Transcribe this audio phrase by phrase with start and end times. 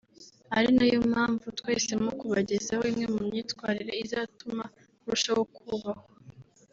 [0.57, 4.63] ari na yo mpamvu twahisemo kubagezaho imwe mu myitwarire izatuma
[5.03, 5.93] urushaho kubahwa